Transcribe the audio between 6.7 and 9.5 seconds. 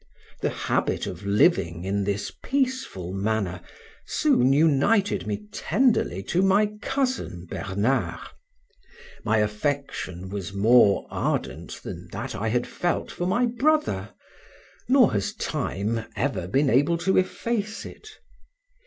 cousin Bernard; my